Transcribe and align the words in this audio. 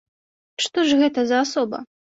Што 0.65 0.87
ж 0.89 0.99
гэта 1.05 1.19
за 1.35 1.47
асоба? 1.47 1.87